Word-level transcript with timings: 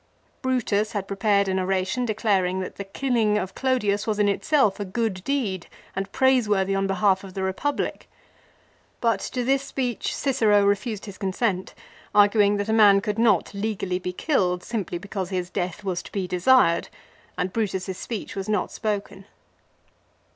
Brutus 0.41 0.93
had 0.93 1.07
prepared 1.07 1.47
an 1.47 1.59
oration 1.59 2.05
declaring 2.05 2.59
that 2.59 2.77
the 2.77 2.83
killing 2.83 3.37
of 3.37 3.53
Clodius 3.53 4.07
was 4.07 4.17
in 4.17 4.27
itself 4.27 4.79
a 4.79 4.83
good 4.83 5.23
deed, 5.23 5.67
and 5.95 6.11
praiseworthy 6.11 6.73
on 6.73 6.87
behalf 6.87 7.23
of 7.23 7.35
the 7.35 7.43
Republic; 7.43 8.09
but 8.99 9.19
to 9.19 9.43
this 9.43 9.61
speech 9.61 10.15
Cicero 10.15 10.65
refused 10.65 11.03
74 11.03 11.05
LIFE 11.27 11.33
OF 11.35 11.35
CICERO. 11.37 11.47
his 11.51 11.63
consent, 11.69 11.73
arguing 12.15 12.57
that 12.57 12.69
a 12.69 12.73
man 12.73 12.99
could 12.99 13.19
not 13.19 13.53
legally 13.53 13.99
be 13.99 14.11
killed 14.11 14.63
simply 14.63 14.97
because 14.97 15.29
his 15.29 15.51
death 15.51 15.83
was 15.83 16.01
to 16.01 16.11
be 16.11 16.25
desired, 16.27 16.89
and 17.37 17.53
Brutus 17.53 17.87
's 17.87 17.95
speech 17.99 18.35
was 18.35 18.49
not 18.49 18.71
spoken. 18.71 19.25